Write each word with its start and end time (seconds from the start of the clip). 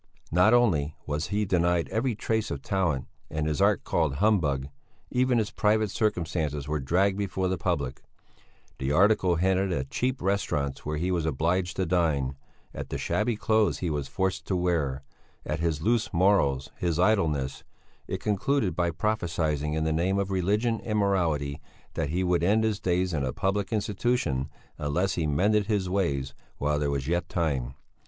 Not 0.31 0.51
only 0.51 0.95
was 1.05 1.27
he 1.27 1.45
denied 1.45 1.87
every 1.89 2.15
trace 2.15 2.49
of 2.49 2.63
talent 2.63 3.05
and 3.29 3.45
his 3.45 3.61
art 3.61 3.83
called 3.83 4.15
humbug; 4.15 4.67
even 5.11 5.37
his 5.37 5.51
private 5.51 5.91
circumstances 5.91 6.67
were 6.67 6.79
dragged 6.79 7.19
before 7.19 7.47
the 7.47 7.55
public; 7.59 8.01
the 8.79 8.91
article 8.91 9.35
hinted 9.35 9.71
at 9.71 9.91
cheap 9.91 10.19
restaurants 10.19 10.83
where 10.83 10.97
he 10.97 11.11
was 11.11 11.27
obliged 11.27 11.75
to 11.75 11.85
dine; 11.85 12.35
at 12.73 12.89
the 12.89 12.97
shabby 12.97 13.35
clothes 13.35 13.77
he 13.77 13.91
was 13.91 14.07
forced 14.07 14.47
to 14.47 14.55
wear; 14.55 15.03
at 15.45 15.59
his 15.59 15.83
loose 15.83 16.11
morals, 16.11 16.71
his 16.77 16.97
idleness; 16.97 17.63
it 18.07 18.19
concluded 18.19 18.75
by 18.75 18.89
prophesying 18.89 19.75
in 19.75 19.83
the 19.83 19.93
name 19.93 20.17
of 20.17 20.31
religion 20.31 20.81
and 20.83 20.97
morality 20.97 21.61
that 21.93 22.09
he 22.09 22.23
would 22.23 22.41
end 22.43 22.63
his 22.63 22.79
days 22.79 23.13
in 23.13 23.23
a 23.23 23.31
public 23.31 23.71
institution 23.71 24.49
unless 24.79 25.13
he 25.13 25.27
mended 25.27 25.67
his 25.67 25.87
ways 25.87 26.33
while 26.57 26.79
there 26.79 26.89
was 26.89 27.07
yet 27.07 27.29
time. 27.29 27.75